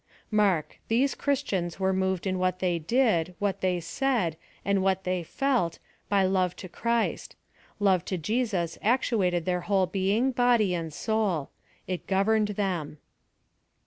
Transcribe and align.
Mark— 0.31 0.79
these 0.87 1.13
Christians 1.13 1.79
were 1.79 1.93
moved 1.93 2.25
in 2.25 2.39
what 2.39 2.57
they 2.57 2.79
didj 2.79 3.35
what 3.37 3.61
they 3.61 3.79
said, 3.79 4.35
and 4.65 4.81
what 4.81 5.03
they/eZ^, 5.03 5.77
by 6.09 6.23
love 6.23 6.55
to 6.55 6.67
Christ: 6.67 7.35
love 7.79 8.03
to 8.05 8.17
Jesus 8.17 8.79
actuated 8.81 9.45
their 9.45 9.61
whole 9.61 9.85
being, 9.85 10.31
body 10.31 10.73
and 10.73 10.91
soul. 10.91 11.51
It 11.85 12.07
governed 12.07 12.47
them. 12.57 12.97